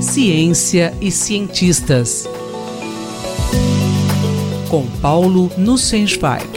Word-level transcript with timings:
Ciência 0.00 0.92
e 1.00 1.10
cientistas. 1.10 2.26
Com 4.70 4.86
Paulo 5.00 5.50
Nussensweig. 5.58 6.48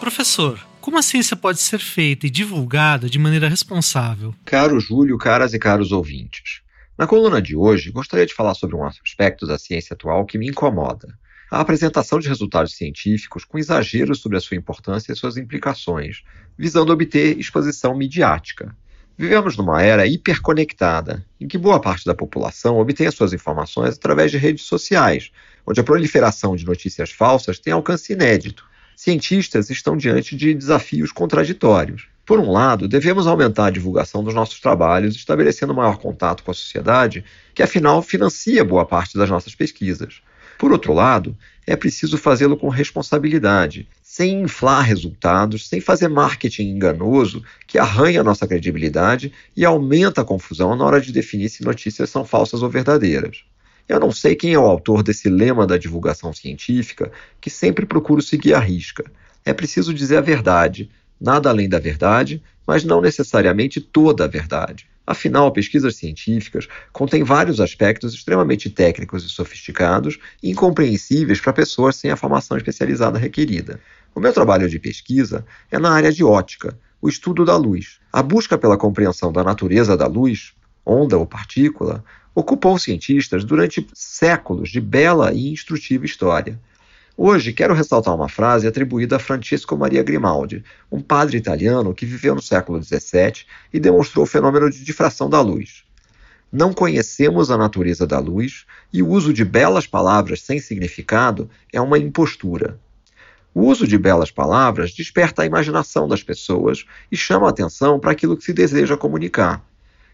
Professor, 0.00 0.58
como 0.80 0.98
a 0.98 1.02
ciência 1.02 1.36
pode 1.36 1.60
ser 1.60 1.78
feita 1.78 2.26
e 2.26 2.30
divulgada 2.30 3.08
de 3.08 3.18
maneira 3.18 3.48
responsável? 3.48 4.34
Caro 4.44 4.80
Júlio, 4.80 5.18
caras 5.18 5.54
e 5.54 5.58
caros 5.58 5.92
ouvintes. 5.92 6.62
Na 6.96 7.06
coluna 7.06 7.40
de 7.40 7.54
hoje, 7.54 7.90
gostaria 7.90 8.26
de 8.26 8.34
falar 8.34 8.54
sobre 8.54 8.76
um 8.76 8.84
aspecto 8.84 9.46
da 9.46 9.58
ciência 9.58 9.94
atual 9.94 10.26
que 10.26 10.38
me 10.38 10.48
incomoda. 10.48 11.16
A 11.50 11.60
apresentação 11.60 12.18
de 12.18 12.28
resultados 12.28 12.74
científicos 12.74 13.44
com 13.44 13.58
exageros 13.58 14.20
sobre 14.20 14.36
a 14.36 14.40
sua 14.40 14.56
importância 14.56 15.12
e 15.12 15.16
suas 15.16 15.36
implicações, 15.36 16.22
visando 16.56 16.92
obter 16.92 17.38
exposição 17.38 17.96
midiática. 17.96 18.76
Vivemos 19.16 19.56
numa 19.56 19.82
era 19.82 20.06
hiperconectada, 20.06 21.24
em 21.40 21.48
que 21.48 21.58
boa 21.58 21.80
parte 21.80 22.04
da 22.04 22.14
população 22.14 22.78
obtém 22.78 23.06
as 23.06 23.14
suas 23.14 23.32
informações 23.32 23.96
através 23.96 24.30
de 24.30 24.36
redes 24.36 24.64
sociais, 24.64 25.32
onde 25.66 25.80
a 25.80 25.84
proliferação 25.84 26.54
de 26.54 26.66
notícias 26.66 27.10
falsas 27.10 27.58
tem 27.58 27.72
alcance 27.72 28.12
inédito 28.12 28.68
cientistas 28.98 29.70
estão 29.70 29.96
diante 29.96 30.34
de 30.34 30.52
desafios 30.52 31.12
contraditórios. 31.12 32.08
Por 32.26 32.40
um 32.40 32.50
lado, 32.50 32.88
devemos 32.88 33.28
aumentar 33.28 33.66
a 33.66 33.70
divulgação 33.70 34.24
dos 34.24 34.34
nossos 34.34 34.58
trabalhos, 34.58 35.14
estabelecendo 35.14 35.72
maior 35.72 35.98
contato 35.98 36.42
com 36.42 36.50
a 36.50 36.54
sociedade, 36.54 37.24
que 37.54 37.62
afinal 37.62 38.02
financia 38.02 38.64
boa 38.64 38.84
parte 38.84 39.16
das 39.16 39.30
nossas 39.30 39.54
pesquisas. 39.54 40.20
Por 40.58 40.72
outro 40.72 40.92
lado, 40.92 41.36
é 41.64 41.76
preciso 41.76 42.18
fazê-lo 42.18 42.56
com 42.56 42.68
responsabilidade, 42.68 43.88
sem 44.02 44.42
inflar 44.42 44.82
resultados, 44.82 45.68
sem 45.68 45.80
fazer 45.80 46.08
marketing 46.08 46.70
enganoso 46.70 47.44
que 47.64 47.78
arranha 47.78 48.24
nossa 48.24 48.46
credibilidade 48.46 49.32
e 49.56 49.64
aumenta 49.64 50.22
a 50.22 50.24
confusão 50.24 50.74
na 50.74 50.84
hora 50.84 51.00
de 51.00 51.12
definir 51.12 51.48
se 51.48 51.62
notícias 51.62 52.10
são 52.10 52.24
falsas 52.24 52.60
ou 52.60 52.68
verdadeiras. 52.68 53.44
Eu 53.88 54.00
não 54.00 54.10
sei 54.10 54.34
quem 54.34 54.52
é 54.52 54.58
o 54.58 54.64
autor 54.64 55.02
desse 55.04 55.28
lema 55.28 55.66
da 55.66 55.78
divulgação 55.78 56.32
científica 56.32 57.12
que 57.40 57.48
sempre 57.48 57.86
procuro 57.86 58.20
seguir 58.20 58.54
à 58.54 58.58
risca. 58.58 59.04
É 59.44 59.52
preciso 59.52 59.94
dizer 59.94 60.16
a 60.16 60.20
verdade, 60.20 60.90
nada 61.20 61.48
além 61.48 61.68
da 61.68 61.78
verdade, 61.78 62.42
mas 62.66 62.82
não 62.82 63.00
necessariamente 63.00 63.80
toda 63.80 64.24
a 64.24 64.28
verdade. 64.28 64.88
Afinal, 65.10 65.50
pesquisas 65.50 65.96
científicas 65.96 66.68
contêm 66.92 67.24
vários 67.24 67.60
aspectos 67.60 68.12
extremamente 68.12 68.68
técnicos 68.68 69.24
e 69.24 69.28
sofisticados 69.30 70.18
incompreensíveis 70.42 71.40
para 71.40 71.50
pessoas 71.50 71.96
sem 71.96 72.10
a 72.10 72.16
formação 72.16 72.58
especializada 72.58 73.18
requerida. 73.18 73.80
O 74.14 74.20
meu 74.20 74.34
trabalho 74.34 74.68
de 74.68 74.78
pesquisa 74.78 75.46
é 75.70 75.78
na 75.78 75.92
área 75.92 76.12
de 76.12 76.22
ótica, 76.22 76.78
o 77.00 77.08
estudo 77.08 77.42
da 77.42 77.56
luz. 77.56 78.00
A 78.12 78.22
busca 78.22 78.58
pela 78.58 78.76
compreensão 78.76 79.32
da 79.32 79.42
natureza 79.42 79.96
da 79.96 80.06
luz, 80.06 80.52
onda 80.84 81.16
ou 81.16 81.24
partícula, 81.24 82.04
ocupou 82.34 82.78
cientistas 82.78 83.46
durante 83.46 83.86
séculos 83.94 84.68
de 84.68 84.78
bela 84.78 85.32
e 85.32 85.50
instrutiva 85.50 86.04
história. 86.04 86.60
Hoje 87.20 87.52
quero 87.52 87.74
ressaltar 87.74 88.14
uma 88.14 88.28
frase 88.28 88.68
atribuída 88.68 89.16
a 89.16 89.18
Francesco 89.18 89.76
Maria 89.76 90.04
Grimaldi, 90.04 90.62
um 90.88 91.00
padre 91.00 91.36
italiano 91.36 91.92
que 91.92 92.06
viveu 92.06 92.32
no 92.32 92.40
século 92.40 92.80
XVII 92.80 93.44
e 93.72 93.80
demonstrou 93.80 94.22
o 94.22 94.26
fenômeno 94.26 94.70
de 94.70 94.84
difração 94.84 95.28
da 95.28 95.40
luz. 95.40 95.82
Não 96.52 96.72
conhecemos 96.72 97.50
a 97.50 97.58
natureza 97.58 98.06
da 98.06 98.20
luz 98.20 98.66
e 98.92 99.02
o 99.02 99.08
uso 99.08 99.32
de 99.32 99.44
belas 99.44 99.84
palavras 99.84 100.42
sem 100.42 100.60
significado 100.60 101.50
é 101.72 101.80
uma 101.80 101.98
impostura. 101.98 102.78
O 103.52 103.62
uso 103.62 103.84
de 103.84 103.98
belas 103.98 104.30
palavras 104.30 104.92
desperta 104.92 105.42
a 105.42 105.46
imaginação 105.46 106.06
das 106.06 106.22
pessoas 106.22 106.84
e 107.10 107.16
chama 107.16 107.48
a 107.48 107.50
atenção 107.50 107.98
para 107.98 108.12
aquilo 108.12 108.36
que 108.36 108.44
se 108.44 108.52
deseja 108.52 108.96
comunicar 108.96 109.66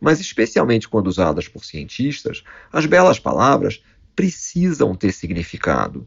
mas 0.00 0.20
especialmente 0.20 0.88
quando 0.88 1.08
usadas 1.08 1.48
por 1.48 1.64
cientistas, 1.64 2.44
as 2.72 2.86
belas 2.86 3.18
palavras 3.18 3.82
precisam 4.14 4.94
ter 4.94 5.10
significado. 5.10 6.06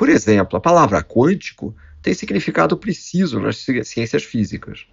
Por 0.00 0.08
exemplo, 0.08 0.56
a 0.56 0.60
palavra 0.60 1.02
quântico 1.02 1.76
tem 2.00 2.14
significado 2.14 2.74
preciso 2.74 3.38
nas 3.38 3.58
ciências 3.84 4.24
físicas. 4.24 4.86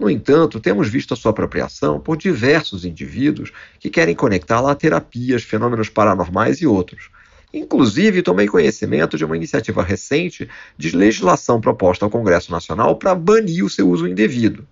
No 0.00 0.08
entanto, 0.08 0.58
temos 0.58 0.88
visto 0.88 1.12
a 1.12 1.16
sua 1.18 1.32
apropriação 1.32 2.00
por 2.00 2.16
diversos 2.16 2.82
indivíduos 2.86 3.52
que 3.78 3.90
querem 3.90 4.14
conectá-la 4.14 4.72
a 4.72 4.74
terapias, 4.74 5.42
fenômenos 5.42 5.90
paranormais 5.90 6.62
e 6.62 6.66
outros. 6.66 7.10
Inclusive, 7.52 8.22
tomei 8.22 8.46
conhecimento 8.46 9.18
de 9.18 9.24
uma 9.26 9.36
iniciativa 9.36 9.82
recente 9.82 10.48
de 10.78 10.96
legislação 10.96 11.60
proposta 11.60 12.06
ao 12.06 12.10
Congresso 12.10 12.50
Nacional 12.50 12.96
para 12.96 13.14
banir 13.14 13.66
o 13.66 13.68
seu 13.68 13.86
uso 13.90 14.08
indevido. 14.08 14.66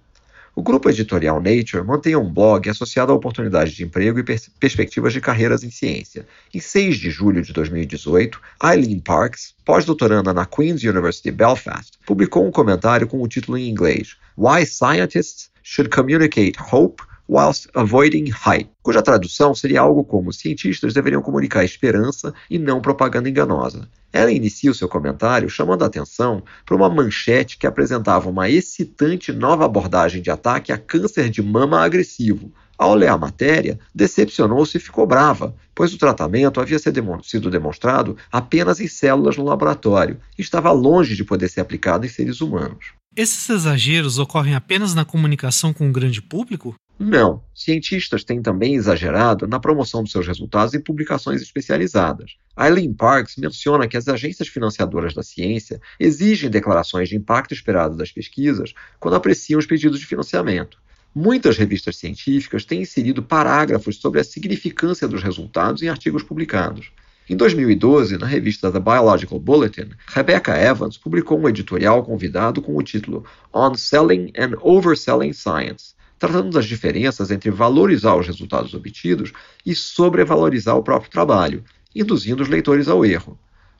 O 0.54 0.62
grupo 0.62 0.90
editorial 0.90 1.40
Nature 1.40 1.82
mantém 1.82 2.14
um 2.14 2.30
blog 2.30 2.68
associado 2.68 3.10
a 3.10 3.14
oportunidades 3.14 3.72
de 3.72 3.84
emprego 3.84 4.18
e 4.18 4.22
pers 4.22 4.50
perspectivas 4.60 5.14
de 5.14 5.20
carreiras 5.20 5.64
em 5.64 5.70
ciência. 5.70 6.26
Em 6.52 6.60
6 6.60 6.98
de 6.98 7.10
julho 7.10 7.40
de 7.40 7.54
2018, 7.54 8.38
Eileen 8.62 9.00
Parks, 9.00 9.54
pós-doutoranda 9.64 10.34
na 10.34 10.44
Queen's 10.44 10.82
University 10.82 11.30
Belfast, 11.30 11.98
publicou 12.04 12.46
um 12.46 12.50
comentário 12.50 13.06
com 13.06 13.22
o 13.22 13.28
título 13.28 13.56
em 13.56 13.70
inglês 13.70 14.16
Why 14.36 14.66
Scientists 14.66 15.50
Should 15.62 15.88
Communicate 15.88 16.56
Hope 16.70 17.02
whilst 17.32 17.68
avoiding 17.74 18.30
hype, 18.30 18.68
cuja 18.82 19.00
tradução 19.00 19.54
seria 19.54 19.80
algo 19.80 20.04
como 20.04 20.32
cientistas 20.32 20.92
deveriam 20.92 21.22
comunicar 21.22 21.64
esperança 21.64 22.34
e 22.50 22.58
não 22.58 22.82
propaganda 22.82 23.28
enganosa. 23.28 23.88
Ela 24.12 24.30
inicia 24.30 24.70
o 24.70 24.74
seu 24.74 24.88
comentário 24.88 25.48
chamando 25.48 25.82
a 25.82 25.86
atenção 25.86 26.42
para 26.66 26.76
uma 26.76 26.90
manchete 26.90 27.56
que 27.56 27.66
apresentava 27.66 28.28
uma 28.28 28.50
excitante 28.50 29.32
nova 29.32 29.64
abordagem 29.64 30.20
de 30.20 30.30
ataque 30.30 30.70
a 30.70 30.76
câncer 30.76 31.30
de 31.30 31.42
mama 31.42 31.80
agressivo. 31.80 32.52
Ao 32.76 32.94
ler 32.94 33.08
a 33.08 33.16
matéria, 33.16 33.78
decepcionou-se 33.94 34.76
e 34.76 34.80
ficou 34.80 35.06
brava, 35.06 35.54
pois 35.74 35.94
o 35.94 35.98
tratamento 35.98 36.60
havia 36.60 36.78
sido 36.78 37.50
demonstrado 37.50 38.16
apenas 38.30 38.80
em 38.80 38.88
células 38.88 39.36
no 39.36 39.44
laboratório 39.44 40.18
e 40.38 40.42
estava 40.42 40.70
longe 40.72 41.14
de 41.14 41.24
poder 41.24 41.48
ser 41.48 41.60
aplicado 41.60 42.04
em 42.04 42.08
seres 42.08 42.40
humanos. 42.40 42.92
Esses 43.14 43.48
exageros 43.48 44.18
ocorrem 44.18 44.54
apenas 44.54 44.94
na 44.94 45.04
comunicação 45.04 45.72
com 45.72 45.88
o 45.88 45.92
grande 45.92 46.22
público? 46.22 46.74
Não. 46.98 47.42
Cientistas 47.54 48.22
têm 48.22 48.40
também 48.40 48.74
exagerado 48.74 49.46
na 49.46 49.58
promoção 49.58 50.02
dos 50.02 50.12
seus 50.12 50.26
resultados 50.26 50.74
em 50.74 50.80
publicações 50.80 51.42
especializadas. 51.42 52.36
Eileen 52.56 52.92
Parks 52.92 53.36
menciona 53.36 53.88
que 53.88 53.96
as 53.96 54.08
agências 54.08 54.48
financiadoras 54.48 55.14
da 55.14 55.22
ciência 55.22 55.80
exigem 55.98 56.50
declarações 56.50 57.08
de 57.08 57.16
impacto 57.16 57.54
esperado 57.54 57.96
das 57.96 58.12
pesquisas 58.12 58.72
quando 59.00 59.14
apreciam 59.14 59.58
os 59.58 59.66
pedidos 59.66 59.98
de 59.98 60.06
financiamento. 60.06 60.78
Muitas 61.14 61.58
revistas 61.58 61.96
científicas 61.96 62.64
têm 62.64 62.82
inserido 62.82 63.22
parágrafos 63.22 63.96
sobre 63.96 64.20
a 64.20 64.24
significância 64.24 65.08
dos 65.08 65.22
resultados 65.22 65.82
em 65.82 65.88
artigos 65.88 66.22
publicados. 66.22 66.90
Em 67.28 67.36
2012, 67.36 68.18
na 68.18 68.26
revista 68.26 68.70
The 68.70 68.80
Biological 68.80 69.38
Bulletin, 69.38 69.90
Rebecca 70.06 70.56
Evans 70.56 70.96
publicou 70.96 71.38
um 71.38 71.48
editorial 71.48 72.02
convidado 72.02 72.60
com 72.62 72.76
o 72.76 72.82
título 72.82 73.24
On 73.52 73.74
Selling 73.74 74.32
and 74.36 74.56
Overselling 74.60 75.32
Science 75.32 75.94
tratando 76.22 76.50
das 76.50 76.66
diferenças 76.66 77.32
entre 77.32 77.50
valorizar 77.50 78.14
os 78.14 78.28
resultados 78.28 78.74
obtidos 78.74 79.32
e 79.66 79.74
sobrevalorizar 79.74 80.76
o 80.76 80.82
próprio 80.82 81.10
trabalho, 81.10 81.64
induzindo 81.92 82.44
os 82.44 82.48
leitores 82.48 82.86
ao 82.86 83.04
erro. 83.04 83.36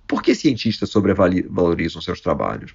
Por 0.09 0.21
que 0.21 0.35
cientistas 0.35 0.91
sobrevalorizam 0.91 2.03
seus 2.03 2.21
trabalhos? 2.21 2.75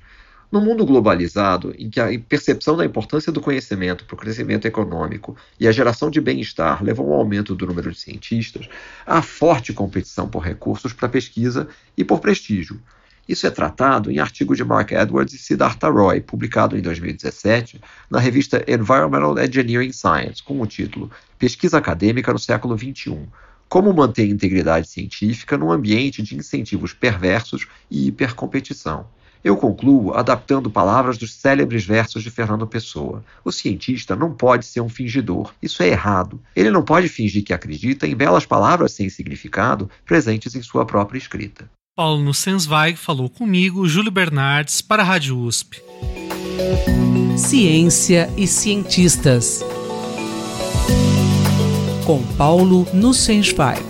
No 0.49 0.61
mundo 0.61 0.85
globalizado, 0.85 1.75
em 1.77 1.89
que 1.89 1.99
a 1.99 2.07
percepção 2.17 2.77
da 2.77 2.85
importância 2.85 3.29
do 3.29 3.41
conhecimento 3.41 4.05
para 4.05 4.15
o 4.15 4.17
crescimento 4.17 4.65
econômico 4.65 5.35
e 5.59 5.67
a 5.67 5.71
geração 5.73 6.09
de 6.09 6.21
bem-estar 6.21 6.81
levam 6.81 7.07
ao 7.07 7.19
aumento 7.19 7.53
do 7.53 7.67
número 7.67 7.91
de 7.91 7.99
cientistas, 7.99 8.69
há 9.05 9.21
forte 9.21 9.73
competição 9.73 10.29
por 10.29 10.43
recursos 10.43 10.93
para 10.93 11.09
pesquisa 11.09 11.67
e 11.97 12.05
por 12.05 12.21
prestígio, 12.21 12.79
isso 13.27 13.45
é 13.45 13.51
tratado 13.51 14.09
em 14.09 14.19
artigo 14.19 14.55
de 14.55 14.63
Mark 14.63 14.91
Edwards 14.91 15.33
e 15.33 15.37
Siddhartha 15.37 15.89
Roy, 15.89 16.21
publicado 16.21 16.77
em 16.77 16.81
2017 16.81 17.81
na 18.09 18.19
revista 18.19 18.63
Environmental 18.67 19.37
Engineering 19.37 19.91
Science, 19.91 20.41
com 20.41 20.61
o 20.61 20.65
título 20.65 21.11
Pesquisa 21.37 21.77
Acadêmica 21.77 22.31
no 22.31 22.39
Século 22.39 22.77
XXI. 22.77 23.19
Como 23.67 23.93
manter 23.93 24.23
a 24.23 24.27
integridade 24.27 24.87
científica 24.87 25.57
num 25.57 25.71
ambiente 25.71 26.23
de 26.23 26.37
incentivos 26.37 26.93
perversos 26.93 27.67
e 27.91 28.07
hipercompetição. 28.07 29.05
Eu 29.43 29.57
concluo 29.57 30.13
adaptando 30.13 30.71
palavras 30.71 31.17
dos 31.17 31.33
célebres 31.33 31.85
versos 31.85 32.23
de 32.23 32.31
Fernando 32.31 32.65
Pessoa. 32.65 33.23
O 33.43 33.51
cientista 33.51 34.15
não 34.15 34.33
pode 34.33 34.65
ser 34.65 34.81
um 34.81 34.89
fingidor. 34.89 35.53
Isso 35.61 35.83
é 35.83 35.89
errado. 35.89 36.41
Ele 36.55 36.71
não 36.71 36.81
pode 36.81 37.07
fingir 37.07 37.43
que 37.43 37.53
acredita 37.53 38.07
em 38.07 38.15
belas 38.15 38.45
palavras 38.45 38.93
sem 38.93 39.09
significado 39.09 39.89
presentes 40.05 40.55
em 40.55 40.61
sua 40.61 40.85
própria 40.85 41.17
escrita. 41.17 41.69
Paulo 41.97 42.21
Nussensweig 42.21 42.95
falou 42.95 43.27
comigo, 43.27 43.87
Júlio 43.87 44.11
Bernardes, 44.11 44.83
para 44.83 45.01
a 45.01 45.05
Rádio 45.05 45.35
USP. 45.35 45.81
Ciência 47.35 48.31
e 48.37 48.45
cientistas. 48.45 49.65
Com 52.05 52.21
Paulo 52.37 52.87
Nussensweig. 52.93 53.81